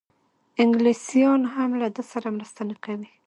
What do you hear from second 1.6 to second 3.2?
له ده سره مرسته نه کوي.